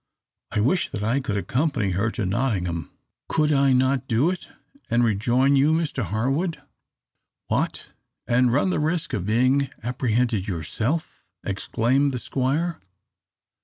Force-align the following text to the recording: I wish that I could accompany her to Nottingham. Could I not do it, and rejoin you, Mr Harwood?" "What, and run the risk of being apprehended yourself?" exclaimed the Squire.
I 0.49 0.61
wish 0.61 0.89
that 0.89 1.03
I 1.03 1.19
could 1.19 1.37
accompany 1.37 1.91
her 1.91 2.09
to 2.09 2.25
Nottingham. 2.25 2.89
Could 3.29 3.51
I 3.51 3.71
not 3.71 4.07
do 4.07 4.31
it, 4.31 4.49
and 4.89 5.03
rejoin 5.03 5.55
you, 5.55 5.73
Mr 5.73 6.05
Harwood?" 6.05 6.59
"What, 7.49 7.91
and 8.25 8.51
run 8.51 8.71
the 8.71 8.79
risk 8.79 9.13
of 9.13 9.27
being 9.27 9.69
apprehended 9.83 10.47
yourself?" 10.47 11.23
exclaimed 11.43 12.13
the 12.13 12.17
Squire. 12.17 12.81